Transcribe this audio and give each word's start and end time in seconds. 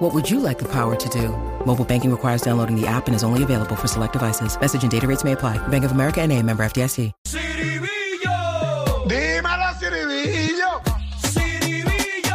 What 0.00 0.14
would 0.14 0.30
you 0.30 0.40
like 0.40 0.58
the 0.58 0.64
power 0.68 0.96
to 0.96 1.08
do? 1.10 1.28
Mobile 1.66 1.84
banking 1.84 2.10
requires 2.10 2.40
downloading 2.40 2.74
the 2.74 2.86
app 2.86 3.06
and 3.06 3.14
is 3.14 3.22
only 3.22 3.42
available 3.42 3.76
for 3.76 3.86
select 3.86 4.14
devices. 4.14 4.58
Message 4.58 4.82
and 4.82 4.90
data 4.90 5.06
rates 5.06 5.24
may 5.24 5.32
apply. 5.32 5.58
Bank 5.68 5.84
of 5.84 5.92
America 5.92 6.22
and 6.22 6.32
a 6.32 6.42
member 6.42 6.62
FDIC. 6.64 7.12
Ciribillo, 7.28 9.04
Dímelo, 9.06 9.74
Ciribillo. 9.78 10.80
Ciribillo, 11.20 12.34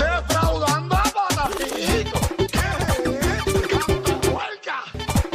Defraudando 0.00 0.96
a 0.96 1.04
Patacito. 1.04 2.18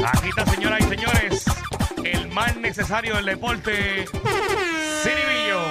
Aquí 0.06 0.28
está, 0.28 0.46
señoras 0.48 0.82
y 0.82 0.84
señores, 0.90 1.46
el 2.04 2.28
más 2.32 2.58
necesario 2.58 3.16
del 3.16 3.26
deporte, 3.28 4.06
Ciribillo. 5.04 5.62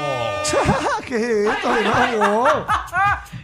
¿Qué 1.06 1.16
es 1.16 1.54
esto? 1.54 1.74
de 1.74 1.82
nuevo? 1.84 2.48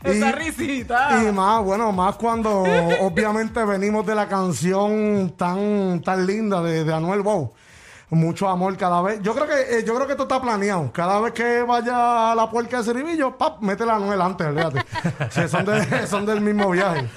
Esa 0.06 0.28
Y- 0.28 0.32
risita. 0.32 1.22
Y 1.22 1.32
más, 1.32 1.62
bueno, 1.62 1.92
más 1.92 2.16
cuando 2.16 2.62
obviamente 3.00 3.64
venimos 3.64 4.06
de 4.06 4.14
la 4.14 4.28
canción 4.28 5.34
tan, 5.36 6.00
tan 6.02 6.26
linda 6.26 6.62
de, 6.62 6.84
de 6.84 6.94
Anuel 6.94 7.22
Bow. 7.22 7.52
Mucho 8.10 8.48
amor 8.48 8.76
cada 8.76 9.02
vez. 9.02 9.20
Yo 9.20 9.34
creo 9.34 9.48
que 9.48 9.78
eh, 9.78 9.84
yo 9.84 9.92
creo 9.96 10.06
que 10.06 10.12
esto 10.12 10.22
está 10.22 10.40
planeado. 10.40 10.92
Cada 10.92 11.18
vez 11.18 11.32
que 11.32 11.62
vaya 11.62 12.30
a 12.30 12.34
la 12.36 12.48
puerca 12.48 12.78
de 12.78 12.84
Ceribillo, 12.84 13.36
pap, 13.36 13.60
mete 13.62 13.84
la 13.84 13.96
Anuel 13.96 14.20
antes. 14.20 14.46
Sí, 15.30 15.48
son, 15.48 15.64
de- 15.64 16.06
son 16.06 16.24
del 16.24 16.40
mismo 16.40 16.70
viaje. 16.70 17.08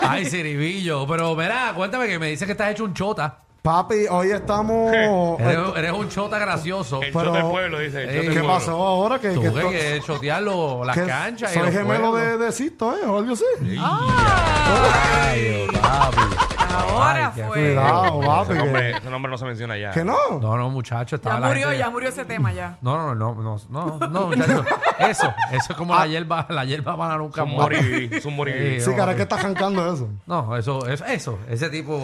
Ay, 0.00 0.26
Ciribillo. 0.26 1.06
Pero 1.08 1.34
mira, 1.34 1.72
cuéntame 1.74 2.06
que 2.06 2.20
me 2.20 2.28
dice 2.28 2.46
que 2.46 2.52
estás 2.52 2.70
hecho 2.70 2.84
un 2.84 2.94
chota. 2.94 3.38
Papi, 3.64 4.04
hoy 4.10 4.30
estamos. 4.30 4.92
Eres, 5.40 5.58
eres 5.76 5.92
un 5.92 6.06
chota 6.10 6.38
gracioso. 6.38 7.00
El 7.02 7.10
Pero- 7.10 7.24
shot 7.24 7.34
del 7.34 7.46
pueblo, 7.50 7.78
dice. 7.78 8.02
el 8.02 8.08
shot 8.10 8.14
Ey, 8.16 8.20
del 8.26 8.34
¿Qué 8.34 8.40
pueblo. 8.40 8.54
pasó 8.58 8.72
ahora? 8.86 9.18
Que, 9.18 9.30
Tú 9.30 9.40
que 9.40 9.46
esto- 9.48 9.70
que 9.70 10.02
chotear 10.04 10.42
lo- 10.42 10.84
las 10.84 10.94
que 10.94 11.06
canchas 11.06 11.50
y 11.50 11.54
soy 11.54 11.62
los 11.68 11.74
gemelo 11.74 12.14
de, 12.14 12.22
pueblos. 12.26 12.40
de 12.40 12.52
Sisto, 12.52 12.92
¿eh? 12.94 13.06
O 13.06 13.16
algo 13.16 13.32
así. 13.32 13.44
Ay, 13.80 15.66
papi. 15.80 16.53
Ahora 16.78 17.26
Ay, 17.26 17.32
qué- 17.34 17.44
fue. 17.44 17.58
Cuidado, 17.60 18.20
papi. 18.20 18.42
Ese 18.52 18.58
nombre, 18.64 18.82
Que, 18.92 18.98
ese 18.98 19.10
nombre 19.10 19.30
no 19.30 19.38
se 19.38 19.44
menciona 19.44 19.76
ya. 19.78 19.90
que 19.90 20.04
no. 20.04 20.16
No, 20.40 20.56
no, 20.56 20.70
muchacho. 20.70 21.16
Estaba 21.16 21.36
Ya 21.36 21.40
la 21.40 21.46
murió, 21.48 21.66
gente- 21.68 21.78
ya 21.78 21.90
murió 21.90 22.08
ese 22.08 22.24
tema 22.24 22.52
ya. 22.52 22.78
No, 22.82 22.96
no, 22.96 23.14
no, 23.14 23.34
no, 23.34 23.56
no, 23.68 23.98
no, 23.98 24.08
no, 24.08 24.26
muchacho. 24.28 24.64
Eso, 24.98 25.34
eso 25.50 25.72
es 25.72 25.76
como 25.76 25.94
la 25.94 26.06
hierba, 26.06 26.46
la 26.48 26.64
hierba 26.64 26.96
para 26.96 27.16
nunca 27.16 27.42
Es 27.42 27.46
un 27.48 27.54
morir. 27.54 27.82
moriví, 27.82 28.16
es 28.16 28.24
un 28.24 28.36
moriví. 28.36 28.74
Sí, 28.76 28.80
Sí, 28.82 28.90
no, 28.90 28.96
cara, 28.96 29.14
que 29.14 29.22
está 29.22 29.36
arrancando 29.36 29.92
eso. 29.92 30.08
No, 30.26 30.56
eso, 30.56 30.86
eso, 30.86 31.04
eso, 31.06 31.38
ese 31.48 31.68
tipo 31.70 32.00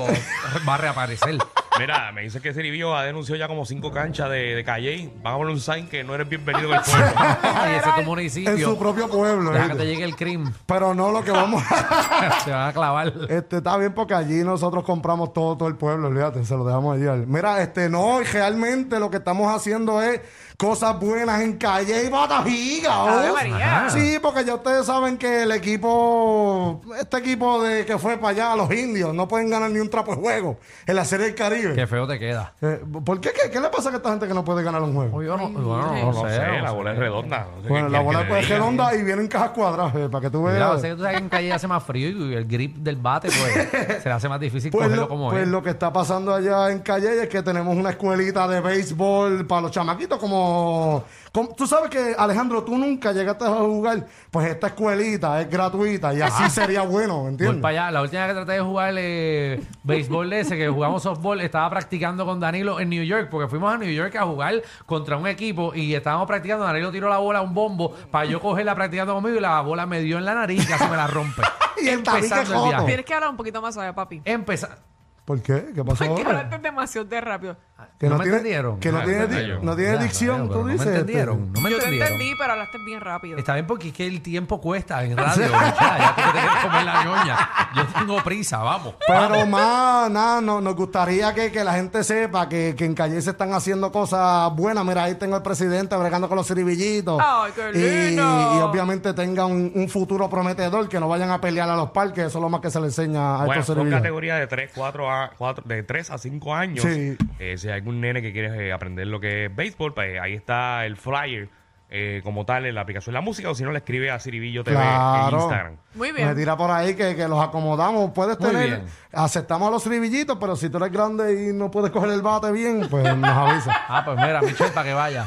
va 0.68 0.74
a 0.74 0.76
reaparecer. 0.78 1.38
Mira, 1.80 2.12
me 2.12 2.20
dice 2.20 2.42
que 2.42 2.52
Ciribillo 2.52 2.94
ha 2.94 3.04
denunciado 3.04 3.38
ya 3.38 3.48
como 3.48 3.64
cinco 3.64 3.90
canchas 3.90 4.28
de, 4.28 4.54
de 4.54 4.64
Calle. 4.64 5.10
Van 5.22 5.32
a 5.32 5.36
poner 5.38 5.54
un 5.54 5.60
sign 5.60 5.88
que 5.88 6.04
no 6.04 6.14
eres 6.14 6.28
bienvenido 6.28 6.68
en 6.68 6.74
el 6.74 6.82
pueblo. 6.82 7.06
Ay, 7.42 7.76
ese 7.76 7.88
es 7.88 7.94
tu 7.94 8.00
En 8.00 8.04
su 8.04 8.10
municipio. 8.10 8.78
propio 8.78 9.08
pueblo. 9.08 9.50
Deja 9.50 9.70
que 9.70 9.74
te 9.76 9.86
llegue 9.86 10.04
el 10.04 10.14
crimen. 10.14 10.52
Pero 10.66 10.92
no 10.92 11.10
lo 11.10 11.24
que 11.24 11.30
vamos 11.30 11.62
Te 12.44 12.50
van 12.50 12.68
a 12.68 12.72
clavar. 12.74 13.14
Este 13.30 13.56
está 13.56 13.78
bien 13.78 13.94
porque 13.94 14.12
allí 14.12 14.44
nosotros 14.44 14.84
compramos 14.84 15.32
todo, 15.32 15.56
todo 15.56 15.68
el 15.70 15.76
pueblo, 15.76 16.08
olvídate, 16.08 16.44
se 16.44 16.54
lo 16.54 16.66
dejamos 16.66 16.96
allí. 16.96 17.24
Mira, 17.26 17.62
este 17.62 17.88
no, 17.88 18.20
y 18.20 18.24
realmente 18.24 19.00
lo 19.00 19.10
que 19.10 19.16
estamos 19.16 19.50
haciendo 19.50 20.02
es 20.02 20.20
cosas 20.60 21.00
buenas 21.00 21.40
en 21.40 21.56
calle 21.56 22.04
y. 22.04 22.10
María. 22.10 23.86
Sí, 23.88 24.18
porque 24.20 24.44
ya 24.44 24.54
ustedes 24.56 24.84
saben 24.84 25.16
que 25.16 25.44
el 25.44 25.52
equipo, 25.52 26.80
este 27.00 27.16
equipo 27.16 27.62
de 27.62 27.86
que 27.86 27.96
fue 27.98 28.18
para 28.18 28.28
allá, 28.28 28.56
los 28.56 28.70
indios, 28.72 29.14
no 29.14 29.26
pueden 29.26 29.48
ganar 29.48 29.70
ni 29.70 29.78
un 29.78 29.88
trapo 29.88 30.14
de 30.14 30.20
juego 30.20 30.58
en 30.86 30.96
la 30.96 31.04
Serie 31.06 31.26
del 31.26 31.34
Caribe. 31.34 31.74
Qué 31.74 31.86
feo 31.86 32.06
te 32.06 32.18
queda. 32.18 32.52
Eh, 32.60 32.82
¿Por 33.04 33.20
qué? 33.20 33.30
qué? 33.32 33.50
¿Qué 33.50 33.58
le 33.58 33.68
pasa 33.70 33.88
a 33.90 33.96
esta 33.96 34.10
gente 34.10 34.28
que 34.28 34.34
no 34.34 34.44
puede 34.44 34.62
ganar 34.62 34.82
un 34.82 34.94
juego? 34.94 35.22
Yo 35.22 35.36
no, 35.36 35.48
bueno, 35.48 35.92
no, 35.94 36.12
No 36.12 36.28
sé. 36.28 36.38
la 36.62 36.70
bola 36.72 36.92
es 36.92 36.98
redonda. 36.98 37.46
No 37.56 37.62
sé 37.62 37.68
Bueno, 37.68 37.88
la 37.88 38.00
bola 38.00 38.22
diga. 38.24 38.40
redonda 38.42 38.94
y 38.94 39.02
viene 39.02 39.22
en 39.22 39.28
cajas 39.28 39.50
cuadradas, 39.50 39.94
eh, 39.94 40.08
para 40.10 40.22
que 40.22 40.30
tú 40.30 40.42
Mira, 40.42 40.52
veas. 40.72 40.80
sé 40.82 40.88
que 40.90 40.94
tú 40.96 41.02
sabes 41.02 41.16
que 41.18 41.22
en 41.22 41.28
calle 41.30 41.52
hace 41.52 41.66
más 41.66 41.82
frío 41.82 42.08
y 42.10 42.34
el 42.34 42.46
grip 42.46 42.76
del 42.76 42.96
bate, 42.96 43.28
pues, 43.28 44.02
se 44.02 44.08
le 44.08 44.14
hace 44.14 44.28
más 44.28 44.38
difícil 44.40 44.70
Pues, 44.70 44.84
cogerlo 44.84 45.02
lo, 45.04 45.08
como 45.08 45.30
pues 45.30 45.42
es. 45.42 45.48
lo 45.48 45.62
que 45.62 45.70
está 45.70 45.92
pasando 45.92 46.34
allá 46.34 46.70
en 46.70 46.80
Calle 46.80 47.22
es 47.22 47.28
que 47.28 47.42
tenemos 47.42 47.74
una 47.76 47.90
escuelita 47.90 48.46
de 48.48 48.60
béisbol 48.60 49.46
para 49.46 49.62
los 49.62 49.70
chamaquitos 49.70 50.18
como, 50.18 50.49
como- 50.50 51.54
Tú 51.56 51.64
sabes 51.64 51.90
que, 51.90 52.14
Alejandro, 52.18 52.64
tú 52.64 52.76
nunca 52.76 53.12
llegaste 53.12 53.44
a 53.44 53.50
jugar, 53.50 54.04
pues 54.32 54.48
esta 54.48 54.66
escuelita 54.66 55.40
es 55.40 55.48
gratuita 55.48 56.12
y 56.12 56.20
así 56.20 56.50
sería 56.50 56.82
bueno, 56.82 57.18
Voy 57.20 57.28
¿entiendes? 57.30 57.62
para 57.62 57.84
allá. 57.84 57.90
La 57.92 58.02
última 58.02 58.22
vez 58.26 58.30
que 58.30 58.34
traté 58.34 58.52
de 58.52 58.60
jugar 58.60 58.94
eh, 58.98 59.62
béisbol 59.84 60.32
ese, 60.32 60.56
que 60.56 60.68
jugamos 60.68 61.04
softball, 61.04 61.40
estaba 61.40 61.70
practicando 61.70 62.26
con 62.26 62.40
Danilo 62.40 62.80
en 62.80 62.88
New 62.90 63.04
York, 63.04 63.28
porque 63.30 63.48
fuimos 63.48 63.72
a 63.72 63.78
New 63.78 63.90
York 63.92 64.16
a 64.16 64.24
jugar 64.24 64.54
contra 64.86 65.16
un 65.16 65.28
equipo 65.28 65.72
y 65.74 65.94
estábamos 65.94 66.26
practicando. 66.26 66.64
Danilo 66.64 66.90
tiró 66.90 67.08
la 67.08 67.18
bola 67.18 67.38
a 67.38 67.42
un 67.42 67.54
bombo 67.54 67.94
para 68.10 68.24
yo 68.24 68.40
cogerla 68.40 68.74
practicando 68.74 69.14
conmigo 69.14 69.36
y 69.36 69.40
la 69.40 69.60
bola 69.60 69.86
me 69.86 70.00
dio 70.00 70.18
en 70.18 70.24
la 70.24 70.34
nariz 70.34 70.64
y 70.64 70.66
casi 70.66 70.84
me 70.88 70.96
la 70.96 71.06
rompe. 71.06 71.42
Y 71.82 71.88
el 71.88 72.00
Empezando 72.00 72.64
el 72.64 72.68
viaje. 72.70 72.86
Tienes 72.86 73.06
que 73.06 73.14
hablar 73.14 73.30
un 73.30 73.36
poquito 73.38 73.62
más 73.62 73.72
suave, 73.72 73.94
papi. 73.94 74.20
Empezar. 74.26 74.76
¿Por 75.24 75.40
qué? 75.40 75.66
¿Qué 75.74 75.82
pasó 75.84 76.04
Porque 76.04 76.22
ahora? 76.24 76.40
hablaste 76.40 76.58
demasiado 76.58 77.06
de 77.06 77.20
rápido. 77.22 77.56
Que 78.00 78.08
¿No 78.08 78.16
me 78.16 78.22
tiene, 78.24 78.38
entendieron? 78.38 78.80
Que 78.80 78.90
no 78.92 78.98
Ah, 79.00 79.04
tiene, 79.04 79.26
di- 79.26 79.52
no 79.60 79.76
tiene 79.76 79.92
Ya, 79.92 80.02
dicción, 80.02 80.48
tú 80.48 80.62
no 80.62 80.68
dices. 80.68 80.86
me 80.86 80.92
este. 80.92 81.00
entendieron. 81.00 81.52
No 81.52 81.60
me 81.60 81.70
Yo 81.70 81.76
te 81.76 81.84
entendieron. 81.84 82.12
entendí, 82.14 82.34
pero 82.38 82.52
hablaste 82.52 82.78
bien 82.86 83.00
rápido. 83.02 83.36
Está 83.36 83.52
bien 83.52 83.66
porque 83.66 83.88
es 83.88 83.94
que 83.94 84.06
el 84.06 84.22
tiempo 84.22 84.58
cuesta 84.58 85.04
en 85.04 85.16
radio. 85.18 85.46
ya 85.50 86.14
tú 86.16 86.22
que 86.22 86.28
te 86.32 86.38
quieres 86.38 86.64
comer 86.64 86.84
la 86.86 87.04
ñoña. 87.04 87.38
Yo 87.76 87.84
tengo 87.98 88.24
prisa, 88.24 88.56
vamos. 88.58 88.94
Pero 89.06 89.44
más, 89.46 90.10
nada, 90.10 90.40
no, 90.40 90.62
nos 90.62 90.74
gustaría 90.76 91.34
que, 91.34 91.52
que 91.52 91.62
la 91.62 91.74
gente 91.74 92.02
sepa 92.02 92.48
que, 92.48 92.74
que 92.74 92.86
en 92.86 92.94
Calle 92.94 93.20
se 93.20 93.30
están 93.32 93.52
haciendo 93.52 93.92
cosas 93.92 94.50
buenas. 94.56 94.82
Mira, 94.82 95.04
ahí 95.04 95.16
tengo 95.16 95.36
el 95.36 95.42
presidente 95.42 95.94
bregando 95.94 96.26
con 96.26 96.36
los 96.38 96.48
ciribillitos. 96.48 97.20
Ay, 97.22 97.52
qué 97.54 97.78
Y, 97.78 98.06
lindo. 98.08 98.22
y 98.22 98.60
obviamente 98.62 99.12
tenga 99.12 99.44
un, 99.44 99.72
un 99.74 99.88
futuro 99.90 100.30
prometedor, 100.30 100.88
que 100.88 100.98
no 100.98 101.06
vayan 101.06 101.30
a 101.32 101.38
pelear 101.38 101.68
a 101.68 101.76
los 101.76 101.90
parques. 101.90 102.24
Eso 102.28 102.38
es 102.38 102.42
lo 102.42 102.48
más 102.48 102.62
que 102.62 102.70
se 102.70 102.80
le 102.80 102.86
enseña 102.86 103.34
a 103.42 103.44
Bueno, 103.44 103.52
estos 103.60 103.66
son 103.66 103.74
ciribillos. 103.76 104.00
categorías 104.00 104.38
de 104.40 104.46
3, 104.46 104.70
4 104.74 105.10
a 105.10 105.30
4, 105.36 105.64
de 105.66 105.82
3 105.82 106.10
a 106.12 106.16
5 106.16 106.54
años. 106.54 106.82
Sí. 106.82 107.18
Eh, 107.38 107.58
si 107.58 107.68
hay 107.68 107.74
algún 107.74 107.89
nene 107.92 108.22
que 108.22 108.32
quiere 108.32 108.68
eh, 108.68 108.72
aprender 108.72 109.06
lo 109.06 109.18
que 109.20 109.46
es 109.46 109.54
béisbol, 109.56 109.94
pues 109.94 110.20
ahí 110.20 110.34
está 110.34 110.84
el 110.86 110.96
flyer 110.96 111.48
eh, 111.92 112.20
como 112.22 112.44
tal 112.46 112.66
en 112.66 112.74
la 112.76 112.82
aplicación 112.82 113.12
de 113.12 113.18
la 113.18 113.20
música 113.24 113.50
o 113.50 113.54
si 113.56 113.64
no 113.64 113.72
le 113.72 113.78
escribe 113.78 114.10
a 114.12 114.20
Ciribillo 114.20 114.62
TV 114.62 114.76
en 114.76 114.82
Claro. 114.82 115.38
Instagram. 115.38 115.76
Muy 115.94 116.12
bien. 116.12 116.28
Me 116.28 116.34
tira 116.36 116.56
por 116.56 116.70
ahí 116.70 116.94
que, 116.94 117.16
que 117.16 117.26
los 117.26 117.42
acomodamos. 117.42 118.12
Puedes 118.12 118.38
Muy 118.38 118.50
tener, 118.50 118.66
bien. 118.68 118.84
aceptamos 119.12 119.66
a 119.66 119.70
los 119.72 119.82
ciribillitos, 119.82 120.36
pero 120.38 120.54
si 120.54 120.70
tú 120.70 120.76
eres 120.76 120.92
grande 120.92 121.48
y 121.48 121.52
no 121.52 121.68
puedes 121.70 121.90
coger 121.90 122.10
el 122.10 122.22
bate 122.22 122.52
bien, 122.52 122.86
pues 122.88 123.02
nos 123.16 123.30
avisa. 123.36 123.76
Ah, 123.88 124.02
pues 124.04 124.16
mira, 124.18 124.40
Michelle, 124.40 124.70
para 124.70 124.86
que 124.88 124.94
vaya. 124.94 125.26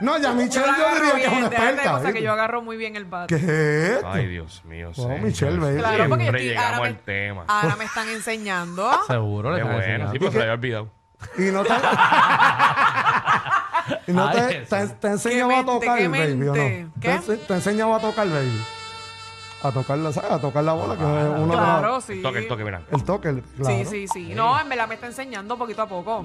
No, 0.00 0.18
ya 0.18 0.32
Michelle 0.32 0.66
yo 0.66 0.94
diría 0.96 1.14
que 1.14 1.24
es 1.26 1.32
una 1.32 1.46
experta. 1.46 1.92
cosas 1.92 2.12
que 2.12 2.22
yo 2.22 2.32
agarro 2.32 2.60
muy 2.62 2.76
bien 2.76 2.96
el 2.96 3.04
bate. 3.04 3.36
¿Qué 3.36 3.92
es? 3.92 4.00
Ay, 4.04 4.26
Dios 4.26 4.64
mío. 4.64 4.90
Oh. 4.96 5.08
Michelle, 5.18 5.58
baby. 5.58 5.78
Claro, 5.78 6.08
porque 6.08 6.24
yo 6.24 6.30
estoy, 6.32 6.48
llegamos 6.48 6.72
ahora, 6.78 6.86
al 6.88 6.92
me, 6.94 6.98
tema. 7.02 7.44
ahora 7.46 7.76
me 7.76 7.84
están 7.84 8.08
enseñando. 8.08 8.90
Seguro 9.06 9.50
le 9.50 9.56
Qué 9.56 9.62
están 9.62 9.76
bueno, 9.76 10.10
sí, 10.12 10.18
pero 10.18 10.32
se 10.32 10.38
le 10.38 10.42
había 10.44 10.54
olvidado. 10.54 10.90
Y 11.38 11.50
no 11.50 11.62
te, 11.64 11.72
y 14.06 14.12
no 14.12 14.28
Ay, 14.28 14.36
te, 14.36 14.54
te, 14.66 14.86
te 14.88 15.06
enseñaba 15.08 15.58
a 15.60 15.64
tocar, 15.64 15.98
qué 15.98 16.08
baby, 16.08 16.42
¿o 16.42 16.46
no? 16.46 16.52
Te, 16.52 16.86
¿Qué? 17.00 17.14
ense- 17.16 17.38
te 17.46 17.54
enseñaba 17.54 17.96
a 17.96 18.00
tocar, 18.00 18.28
baby. 18.28 18.62
A 19.64 19.70
tocar 19.70 19.96
la, 19.98 20.12
¿sabes? 20.12 20.32
A 20.32 20.40
tocar 20.40 20.64
la 20.64 20.72
bola, 20.72 20.96
que 20.96 21.04
Ah, 21.04 21.36
uno 21.38 21.52
Claro, 21.52 22.00
sí. 22.00 22.14
El 22.14 22.22
toque, 22.22 22.38
el 22.40 22.48
toque, 22.48 22.64
mira. 22.64 22.82
El 22.90 23.04
toque, 23.04 23.28
el- 23.28 23.42
claro. 23.42 23.76
Sí, 23.76 23.84
sí, 23.84 24.08
sí. 24.08 24.34
No, 24.34 24.60
en 24.60 24.68
verdad 24.68 24.88
me 24.88 24.94
está 24.96 25.06
enseñando 25.06 25.56
poquito 25.56 25.82
a 25.82 25.86
poco. 25.88 26.24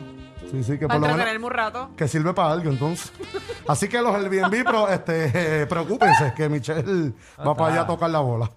Sí, 0.52 0.64
sí, 0.64 0.80
que 0.80 0.88
Para 0.88 1.00
por 1.00 1.10
lo 1.10 1.16
menos 1.16 1.20
entretenerme 1.20 1.46
un 1.46 1.52
rato. 1.54 1.90
que 1.96 2.08
sirve 2.08 2.34
para 2.34 2.52
algo, 2.54 2.72
entonces. 2.72 3.12
Así 3.68 3.88
que 3.88 4.02
los 4.02 4.16
Airbnb, 4.16 4.64
pero 4.66 4.90
este, 4.90 5.62
eh, 5.62 5.66
preocúpense, 5.68 6.34
que 6.36 6.50
Michelle 6.50 7.14
va 7.46 7.54
para 7.56 7.74
allá 7.74 7.82
a 7.84 7.88
tocar 7.88 8.10
la 8.10 8.20
bola. 8.20 8.50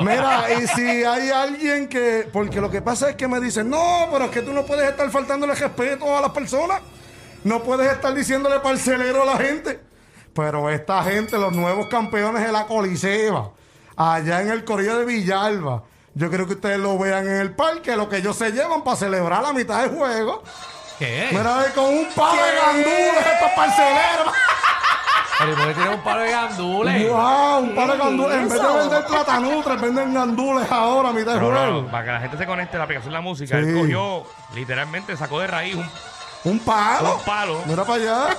Mira, 0.00 0.46
y 0.52 0.66
si 0.68 1.04
hay 1.04 1.30
alguien 1.30 1.88
que. 1.88 2.28
Porque 2.32 2.60
lo 2.60 2.70
que 2.70 2.82
pasa 2.82 3.10
es 3.10 3.16
que 3.16 3.28
me 3.28 3.40
dicen, 3.40 3.70
no, 3.70 4.08
pero 4.12 4.26
es 4.26 4.30
que 4.30 4.42
tú 4.42 4.52
no 4.52 4.64
puedes 4.64 4.88
estar 4.88 5.10
faltándole 5.10 5.54
respeto 5.54 6.16
a 6.16 6.20
las 6.20 6.30
personas. 6.30 6.80
No 7.44 7.62
puedes 7.62 7.90
estar 7.90 8.12
diciéndole 8.14 8.60
parcelero 8.60 9.22
a 9.22 9.26
la 9.26 9.36
gente. 9.36 9.80
Pero 10.34 10.70
esta 10.70 11.02
gente, 11.02 11.38
los 11.38 11.52
nuevos 11.52 11.88
campeones 11.88 12.44
de 12.44 12.52
la 12.52 12.66
Coliseba, 12.66 13.50
allá 13.96 14.42
en 14.42 14.50
el 14.50 14.64
Corrillo 14.64 14.98
de 14.98 15.04
Villalba, 15.04 15.82
yo 16.14 16.30
creo 16.30 16.46
que 16.46 16.54
ustedes 16.54 16.78
lo 16.78 16.98
vean 16.98 17.26
en 17.26 17.36
el 17.36 17.52
parque, 17.54 17.96
lo 17.96 18.08
que 18.08 18.18
ellos 18.18 18.36
se 18.36 18.52
llevan 18.52 18.84
para 18.84 18.96
celebrar 18.96 19.42
la 19.42 19.52
mitad 19.52 19.82
del 19.82 19.96
juego. 19.96 20.42
¿Qué? 20.98 21.28
Mira, 21.32 21.64
con 21.74 21.84
un 21.84 22.06
palo 22.14 22.42
de 22.44 22.54
gandules 22.54 23.26
estos 23.26 23.50
parceleros. 23.56 24.34
Pero 25.40 25.52
¿y 25.52 25.56
por 25.56 25.66
qué 25.68 25.74
tiene 25.74 25.90
un 25.90 26.00
palo 26.02 26.20
de 26.20 26.30
gandules? 26.30 27.08
¡Wow! 27.08 27.58
Un 27.60 27.74
palo 27.74 27.92
de 27.94 27.98
gandules. 27.98 28.36
En 28.36 28.48
vez 28.48 28.62
de 28.62 28.68
vender 28.78 29.04
platanutres, 29.06 29.80
venden 29.80 30.14
gandules 30.14 30.70
ahora 30.70 31.08
a 31.08 31.12
mitad 31.12 31.32
de 31.34 31.38
Pero 31.40 31.50
juego. 31.50 31.82
no, 31.82 31.90
para 31.90 32.04
que 32.04 32.10
la 32.12 32.20
gente 32.20 32.36
se 32.36 32.46
conecte 32.46 32.76
a 32.76 32.78
la 32.78 32.84
aplicación 32.84 33.10
de 33.12 33.18
la 33.18 33.22
música, 33.22 33.58
Sí. 33.60 33.68
él 33.68 33.74
cogió, 33.80 34.24
literalmente 34.54 35.16
sacó 35.16 35.40
de 35.40 35.46
raíz 35.46 35.76
un 35.76 35.88
Un 36.44 36.58
palo. 36.60 37.16
Un 37.16 37.24
palo. 37.24 37.60
Mira 37.66 37.84
para 37.84 38.02
allá. 38.02 38.36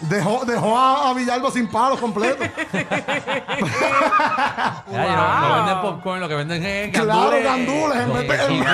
Dejó, 0.00 0.44
dejó 0.44 0.78
a, 0.78 1.10
a 1.10 1.14
Villalba 1.14 1.50
sin 1.50 1.66
palo 1.68 1.96
completo. 1.98 2.44
No, 4.90 5.48
no 5.48 5.54
venden 5.56 5.80
popcorn, 5.82 6.20
lo 6.20 6.28
que 6.28 6.34
venden 6.34 6.64
es 6.64 6.90
Claro, 6.92 7.30
gandules. 7.42 7.44
gandules. 7.44 7.98
En 8.08 8.12
vez, 8.12 8.28
de, 8.28 8.44
en, 8.46 8.64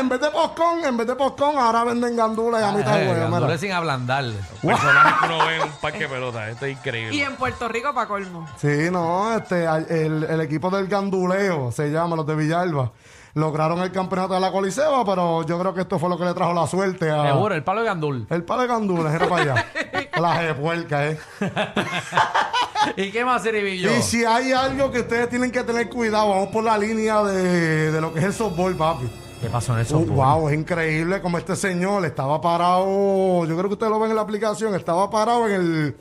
en 0.00 0.08
vez 0.08 0.20
de 0.20 0.30
poscón, 0.30 0.84
en 0.84 0.96
vez 0.96 1.06
de 1.06 1.14
poscón, 1.16 1.58
ahora 1.58 1.84
venden 1.84 2.16
gandules 2.16 2.62
a 2.62 2.72
mitad 2.72 2.94
de 2.94 3.04
Eh, 3.06 3.10
huevo. 3.10 3.40
mira. 3.40 3.58
sin 3.58 3.72
ablandar. 3.72 4.24
Personajes 4.62 5.14
que 5.20 5.26
uno 5.26 5.46
ve 5.46 5.56
en 5.56 5.62
un 5.62 5.70
parque 5.80 5.98
de 6.00 6.08
pelota. 6.08 6.48
Esto 6.50 6.66
es 6.66 6.72
increíble. 6.76 7.14
Y 7.14 7.20
en 7.22 7.36
Puerto 7.36 7.68
Rico, 7.68 7.92
para 7.94 8.06
colmo. 8.08 8.46
Sí, 8.60 8.88
no, 8.90 9.34
este, 9.36 9.64
el, 9.64 10.24
el 10.24 10.40
equipo 10.40 10.70
del 10.70 10.86
ganduleo, 10.88 11.72
se 11.72 11.88
llama, 11.90 12.16
los 12.16 12.26
de 12.26 12.34
Villalba, 12.36 12.90
lograron 13.34 13.80
el 13.80 13.92
campeonato 13.92 14.34
de 14.34 14.40
la 14.40 14.50
Coliseba, 14.52 15.04
pero 15.04 15.44
yo 15.46 15.58
creo 15.58 15.72
que 15.74 15.82
esto 15.82 15.98
fue 15.98 16.08
lo 16.08 16.18
que 16.18 16.24
le 16.24 16.34
trajo 16.34 16.52
la 16.52 16.66
suerte 16.66 17.10
a... 17.10 17.26
Seguro, 17.32 17.54
el 17.54 17.62
palo 17.64 17.80
de 17.80 17.86
gandul. 17.86 18.26
El 18.30 18.42
palo 18.44 18.62
de 18.62 18.68
gandules, 18.68 19.12
era 19.14 19.28
para 19.28 19.42
allá. 19.42 19.66
la 20.20 20.42
de 20.42 20.54
puerca, 20.54 21.06
eh. 21.08 21.18
¿Y 22.96 23.10
qué 23.10 23.24
más, 23.24 23.42
Ceribillo? 23.42 23.90
Y 23.96 24.02
si 24.02 24.24
hay 24.24 24.52
algo 24.52 24.90
que 24.90 25.00
ustedes 25.00 25.28
tienen 25.28 25.50
que 25.50 25.62
tener 25.62 25.88
cuidado, 25.88 26.30
vamos 26.30 26.48
por 26.48 26.64
la 26.64 26.76
línea 26.78 27.22
de, 27.22 27.92
de 27.92 28.00
lo 28.00 28.12
que 28.12 28.20
es 28.20 28.24
el 28.26 28.32
softball, 28.32 28.74
papi. 28.74 29.08
¿Qué 29.40 29.48
pasó 29.48 29.72
en 29.72 29.80
el 29.80 29.86
Uh, 29.86 29.88
softball? 29.88 30.16
wow, 30.16 30.48
es 30.48 30.54
increíble 30.58 31.20
como 31.22 31.38
este 31.38 31.56
señor 31.56 32.04
estaba 32.04 32.40
parado. 32.40 33.44
Yo 33.46 33.56
creo 33.56 33.68
que 33.68 33.72
ustedes 33.74 33.90
lo 33.90 33.98
ven 34.00 34.10
en 34.10 34.16
la 34.16 34.22
aplicación. 34.22 34.74
Estaba 34.74 35.08
parado 35.08 35.46
en 35.48 35.54
el. 35.54 35.96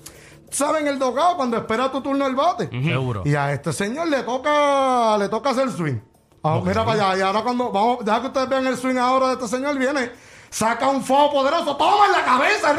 ¿Saben 0.50 0.88
el 0.88 0.98
dogado 1.00 1.38
cuando 1.38 1.56
espera 1.58 1.90
tu 1.92 2.02
turno 2.02 2.26
el 2.28 2.36
bate? 2.36 2.70
Seguro. 2.70 3.22
Y 3.24 3.36
a 3.36 3.54
este 3.54 3.72
señor 3.72 4.10
le 4.10 4.24
toca 4.24 5.18
le 5.18 5.30
toca 5.30 5.52
hacer 5.52 5.70
swing. 5.72 6.00
Ah, 6.44 6.60
Mira 6.64 6.86
para 6.86 7.08
allá. 7.12 7.18
Y 7.18 7.22
ahora 7.22 7.42
cuando 7.42 7.72
vamos, 7.72 8.04
deja 8.06 8.22
que 8.22 8.28
ustedes 8.28 8.50
vean 8.50 8.68
el 8.68 8.78
swing 8.78 8.98
ahora 8.98 9.28
de 9.28 9.34
este 9.34 9.48
señor, 9.48 9.78
viene, 9.78 10.12
saca 10.50 10.88
un 10.88 11.04
fuego 11.04 11.32
poderoso, 11.32 11.76
toma 11.76 12.06
en 12.06 12.12
la 12.14 12.24
cabeza. 12.24 12.74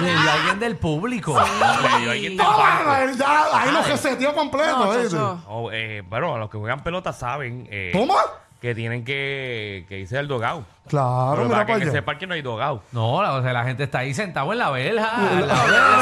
Le 0.00 0.10
dio 0.16 0.30
alguien 0.30 0.60
del 0.60 0.76
público. 0.76 1.38
Le 1.40 1.98
dio 2.00 2.10
alguien 2.10 2.36
del 2.36 2.46
Toma, 2.46 2.56
banco. 2.84 2.94
él 3.02 3.16
ya, 3.18 3.46
ahí 3.58 3.70
lo 3.72 3.82
reseteó 3.82 4.34
completo. 4.34 4.76
No, 4.78 5.02
chacho. 5.02 5.40
Oh, 5.48 5.70
eh, 5.72 6.02
bueno, 6.08 6.34
a 6.34 6.38
los 6.38 6.50
que 6.50 6.58
juegan 6.58 6.82
pelota 6.82 7.12
saben 7.12 7.66
eh, 7.70 7.90
Toma. 7.92 8.16
Que 8.60 8.74
tienen 8.74 9.04
que, 9.04 9.86
que 9.88 10.00
irse 10.00 10.18
al 10.18 10.26
dogado. 10.28 10.64
Claro, 10.88 11.32
Pero 11.32 11.44
mira 11.44 11.54
para 11.56 11.66
que 11.66 11.72
para 11.74 11.82
en 11.82 11.88
ese 11.88 11.98
allá. 11.98 12.04
parque 12.06 12.26
no 12.26 12.32
hay 12.34 12.40
dogado. 12.40 12.82
No, 12.92 13.22
la, 13.22 13.34
o 13.34 13.42
sea, 13.42 13.52
la 13.52 13.62
gente 13.64 13.84
está 13.84 13.98
ahí 13.98 14.14
sentado 14.14 14.50
en 14.54 14.58
la 14.58 14.70
verja. 14.70 15.18
la 15.46 15.56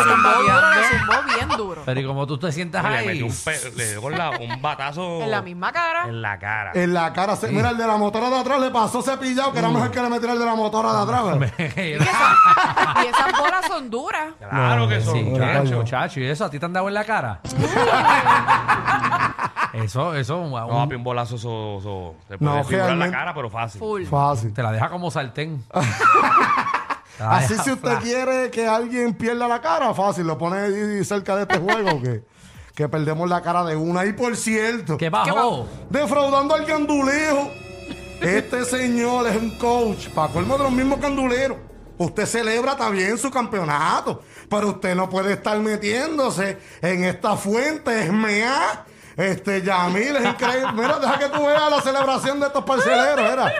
zumbó 0.04 0.28
duro, 0.42 0.70
le 0.70 0.98
zumbó 0.98 1.12
bien 1.34 1.48
duro. 1.58 1.82
Pero 1.84 2.00
¿y 2.00 2.04
cómo 2.06 2.24
tú 2.28 2.38
te 2.38 2.52
sientas 2.52 2.84
Le 2.84 2.96
ahí? 2.96 3.06
metió 3.08 3.26
un, 3.26 3.32
pe- 3.44 3.70
le 3.76 3.90
dio 3.90 4.00
con 4.02 4.16
la- 4.16 4.30
un 4.30 4.62
batazo 4.62 5.22
En 5.22 5.30
la 5.32 5.42
misma 5.42 5.72
cara. 5.72 6.04
en 6.04 6.22
la 6.22 6.38
cara. 6.38 6.70
En 6.74 6.94
la 6.94 7.12
cara. 7.12 7.34
se- 7.34 7.48
Mira, 7.48 7.70
el 7.70 7.76
de 7.78 7.86
la 7.86 7.96
motora 7.96 8.30
de 8.30 8.36
atrás 8.38 8.60
le 8.60 8.70
pasó 8.70 9.02
cepillado, 9.02 9.52
que 9.52 9.58
era 9.58 9.68
mejor 9.70 9.90
que 9.90 10.00
le 10.00 10.08
metiera 10.08 10.34
el 10.34 10.38
de 10.38 10.46
la 10.46 10.54
motora 10.54 10.92
de 10.92 11.02
atrás. 11.02 11.24
¿verdad? 11.24 11.52
Y 11.76 13.08
esas 13.08 13.32
bolas 13.38 13.66
son 13.66 13.90
duras. 13.90 14.28
Claro 14.38 14.88
que 14.88 15.00
son. 15.00 15.14
Sí, 15.14 15.32
chacho, 15.36 15.82
chacho. 15.84 16.20
¿Y 16.20 16.26
eso 16.28 16.44
a 16.44 16.50
ti 16.50 16.58
te 16.60 16.64
han 16.64 16.72
dado 16.72 16.86
en 16.88 16.94
la 16.94 17.04
cara? 17.04 17.40
eso, 19.84 20.14
eso, 20.14 20.38
un- 20.38 20.50
No, 20.50 20.66
un- 20.66 20.84
papi, 20.84 20.94
un 20.96 21.04
bolazo 21.04 21.36
eso, 21.36 22.14
puede 22.26 22.38
No, 22.40 22.64
figurar 22.64 22.80
la 22.80 22.86
realmente- 22.86 23.16
cara, 23.16 23.34
pero 23.34 23.50
fácil. 23.50 23.78
Full. 23.78 24.04
Fácil. 24.06 24.52
te 24.52 24.62
la 24.62 24.72
deja 24.72 24.88
como 24.90 25.10
sartén. 25.10 25.62
Te 25.72 25.78
la 27.22 27.30
Así 27.36 27.52
deja 27.54 27.64
si 27.64 27.72
usted 27.72 27.98
quiere 28.00 28.50
que 28.50 28.66
alguien 28.66 29.14
pierda 29.14 29.48
la 29.48 29.60
cara, 29.60 29.92
fácil, 29.94 30.26
lo 30.26 30.36
pone 30.38 30.58
ahí 30.58 31.04
cerca 31.04 31.36
de 31.36 31.42
este 31.42 31.58
juego 31.58 32.00
que, 32.02 32.22
que 32.74 32.88
perdemos 32.88 33.28
la 33.28 33.40
cara 33.42 33.64
de 33.64 33.76
una. 33.76 34.04
Y 34.04 34.12
por 34.12 34.36
cierto, 34.36 34.96
¿Qué 34.96 35.08
bajó? 35.10 35.66
defraudando 35.90 36.54
al 36.54 36.64
candulejo, 36.66 37.50
este 38.20 38.64
señor 38.64 39.26
es 39.28 39.36
un 39.36 39.56
coach, 39.58 40.08
para 40.08 40.32
colmo 40.32 40.56
de 40.58 40.64
los 40.64 40.72
mismos 40.72 40.98
canduleros. 40.98 41.58
Usted 41.98 42.26
celebra 42.26 42.76
también 42.76 43.16
su 43.16 43.30
campeonato, 43.30 44.20
pero 44.50 44.68
usted 44.68 44.94
no 44.94 45.08
puede 45.08 45.32
estar 45.32 45.58
metiéndose 45.60 46.58
en 46.82 47.04
esta 47.04 47.36
fuente, 47.36 48.02
es 48.04 48.12
mea. 48.12 48.84
Este, 49.16 49.62
Yamil, 49.62 50.16
es 50.16 50.24
increíble. 50.26 50.72
Mira, 50.74 50.98
deja 50.98 51.18
que 51.18 51.28
tú 51.28 51.46
veas 51.46 51.70
la 51.70 51.80
celebración 51.80 52.38
de 52.40 52.46
estos 52.48 52.64
parceleros, 52.64 53.20
era. 53.30 53.52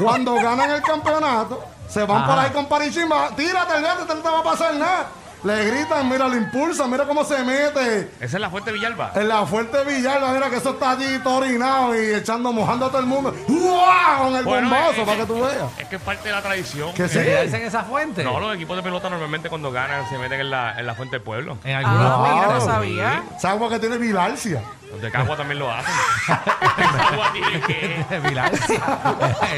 Cuando 0.00 0.34
ganan 0.36 0.70
el 0.70 0.82
campeonato, 0.82 1.64
se 1.88 2.04
van 2.04 2.22
Ajá. 2.22 2.26
por 2.34 2.44
ahí 2.44 2.50
con 2.52 2.66
Parichimba. 2.66 3.30
Tírate, 3.36 3.74
olvídate, 3.74 4.14
no 4.14 4.20
te 4.20 4.28
va 4.28 4.38
a 4.40 4.42
pasar 4.44 4.74
nada. 4.74 5.06
Le 5.42 5.62
gritan, 5.66 6.08
mira, 6.08 6.26
lo 6.26 6.36
impulsan, 6.36 6.90
mira 6.90 7.04
cómo 7.04 7.22
se 7.22 7.36
mete. 7.44 8.12
Esa 8.18 8.36
es 8.36 8.40
la 8.40 8.48
fuente 8.48 8.72
Villalba. 8.72 9.12
En 9.14 9.28
la 9.28 9.44
fuerte 9.44 9.84
Villalba, 9.84 10.32
mira 10.32 10.48
que 10.48 10.56
eso 10.56 10.70
está 10.70 10.92
allí 10.92 11.18
todo 11.22 11.34
orinado 11.36 11.94
y 11.94 12.14
echando, 12.14 12.50
mojando 12.50 12.86
a 12.86 12.88
todo 12.88 13.00
el 13.00 13.06
mundo. 13.06 13.34
¡Uah! 13.48 14.18
Con 14.22 14.36
el 14.36 14.44
Bueno, 14.44 14.70
bombazo 14.70 15.04
para 15.04 15.18
que 15.18 15.26
tú 15.26 15.34
veas. 15.42 15.70
Es 15.78 15.86
que 15.88 15.96
es 15.96 16.02
parte 16.02 16.28
de 16.28 16.34
la 16.34 16.40
tradición. 16.40 16.94
Que 16.94 17.08
sí. 17.08 17.18
¿Se 17.18 17.24
quedarse 17.26 17.56
en 17.58 17.66
esa 17.66 17.82
fuente? 17.82 18.24
No, 18.24 18.40
los 18.40 18.54
equipos 18.54 18.74
de 18.74 18.82
pelota 18.82 19.10
normalmente 19.10 19.50
cuando 19.50 19.70
ganan 19.70 20.08
se 20.08 20.16
meten 20.16 20.40
en 20.40 20.50
la, 20.50 20.80
en 20.80 20.86
la 20.86 20.94
fuente 20.94 21.16
del 21.16 21.22
pueblo. 21.22 21.58
En 21.62 21.76
algunos 21.76 22.06
Ah, 22.10 22.30
mira, 22.46 22.54
no 22.54 22.60
sabía. 22.64 23.22
Esa 23.36 23.50
agua 23.50 23.68
que 23.68 23.78
tiene 23.80 23.98
bilarcia. 23.98 24.62
Los 24.94 25.02
de 25.02 25.10
Cagua 25.10 25.36
también 25.36 25.58
lo 25.58 25.72
hacen. 25.72 25.92
Esa 26.78 27.08
agua 27.08 27.32
tiene 27.32 27.60
que... 27.62 28.04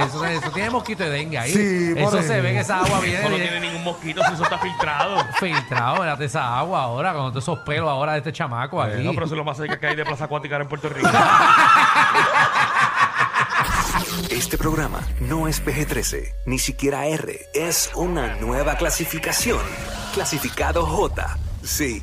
Eso, 0.01 0.25
eso 0.25 0.51
tiene 0.51 0.71
mosquito 0.71 1.05
de 1.05 1.11
dengue 1.11 1.37
ahí. 1.39 1.53
Sí, 1.53 1.95
por 1.95 2.15
eso 2.15 2.23
se 2.23 2.41
ve 2.41 2.53
que 2.53 2.61
esa 2.61 2.79
agua 2.79 3.01
viene 3.01 3.21
Eso 3.21 3.29
no 3.29 3.37
tiene 3.37 3.61
ningún 3.61 3.85
mosquito 3.85 4.23
si 4.27 4.33
eso 4.33 4.45
está 4.45 4.59
filtrado. 4.59 5.23
filtrado. 5.39 6.01
Mírate 6.01 6.25
esa 6.25 6.59
agua 6.59 6.85
ahora, 6.85 7.13
con 7.13 7.31
todos 7.33 7.45
esos 7.45 7.59
pelos 7.61 7.91
ahora 7.91 8.13
de 8.13 8.19
este 8.19 8.33
chamaco 8.33 8.81
aquí. 8.81 9.03
No, 9.03 9.13
pero 9.13 9.27
eso 9.27 9.35
es 9.35 9.39
lo 9.39 9.45
más 9.45 9.59
cerca 9.59 9.79
que 9.79 9.87
hay 9.89 9.97
de 9.97 10.05
plaza 10.07 10.25
acuática 10.25 10.57
en 10.57 10.69
Puerto 10.69 10.89
Rico. 10.89 11.09
Este 14.31 14.57
programa 14.57 15.01
no 15.21 15.49
es 15.49 15.63
PG-13, 15.65 16.33
ni 16.47 16.59
siquiera 16.59 17.07
R. 17.07 17.39
Es 17.55 17.91
una 17.95 18.37
nueva 18.37 18.77
clasificación. 18.77 19.61
Clasificado 20.15 20.87
J. 20.87 21.37
Sí. 21.63 22.03